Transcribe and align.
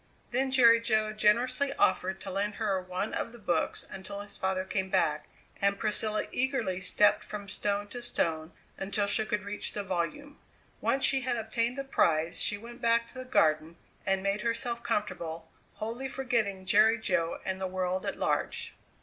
Then 0.31 0.49
Jerry 0.49 0.81
Jo 0.81 1.13
generously 1.13 1.73
offered 1.75 2.19
to 2.21 2.31
lend 2.31 2.55
her 2.55 2.81
one 2.81 3.13
of 3.13 3.31
the 3.31 3.37
books 3.37 3.85
until 3.87 4.21
his 4.21 4.35
father 4.35 4.65
came 4.65 4.89
back, 4.89 5.27
and 5.61 5.77
Priscilla 5.77 6.25
eagerly 6.31 6.81
stepped 6.81 7.23
from 7.23 7.47
stone 7.47 7.87
to 7.89 8.01
stone 8.01 8.51
until 8.79 9.05
she 9.05 9.25
could 9.27 9.43
reach 9.43 9.73
the 9.73 9.83
volume. 9.83 10.39
Once 10.81 11.05
she 11.05 11.21
had 11.21 11.37
obtained 11.37 11.77
the 11.77 11.83
prize 11.83 12.41
she 12.41 12.57
went 12.57 12.81
back 12.81 13.07
to 13.09 13.19
the 13.19 13.25
garden 13.25 13.75
and 14.03 14.23
made 14.23 14.41
herself 14.41 14.81
comfortable, 14.81 15.51
wholly 15.75 16.07
forgetting 16.09 16.65
Jerry 16.65 16.97
Jo 16.97 17.39
and 17.45 17.61
the 17.61 17.67
world 17.67 18.03
at 18.03 18.17
large. 18.17 18.73